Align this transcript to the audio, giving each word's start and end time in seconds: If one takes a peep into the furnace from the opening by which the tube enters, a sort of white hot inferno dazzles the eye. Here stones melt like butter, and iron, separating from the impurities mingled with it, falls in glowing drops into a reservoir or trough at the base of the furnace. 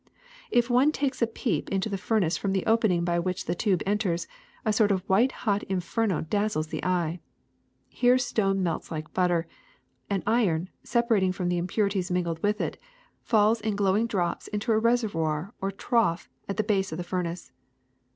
If 0.49 0.67
one 0.67 0.91
takes 0.91 1.21
a 1.21 1.27
peep 1.27 1.69
into 1.69 1.87
the 1.87 1.95
furnace 1.95 2.35
from 2.35 2.53
the 2.53 2.65
opening 2.65 3.05
by 3.05 3.19
which 3.19 3.45
the 3.45 3.53
tube 3.53 3.83
enters, 3.85 4.27
a 4.65 4.73
sort 4.73 4.89
of 4.91 5.07
white 5.07 5.31
hot 5.31 5.61
inferno 5.69 6.21
dazzles 6.21 6.69
the 6.69 6.83
eye. 6.83 7.19
Here 7.87 8.17
stones 8.17 8.59
melt 8.61 8.89
like 8.89 9.13
butter, 9.13 9.45
and 10.09 10.23
iron, 10.25 10.69
separating 10.83 11.31
from 11.33 11.49
the 11.49 11.59
impurities 11.59 12.09
mingled 12.09 12.41
with 12.41 12.59
it, 12.59 12.81
falls 13.21 13.61
in 13.61 13.75
glowing 13.75 14.07
drops 14.07 14.47
into 14.47 14.71
a 14.71 14.79
reservoir 14.79 15.53
or 15.61 15.69
trough 15.69 16.31
at 16.49 16.57
the 16.57 16.63
base 16.63 16.91
of 16.91 16.97
the 16.97 17.03
furnace. 17.03 17.51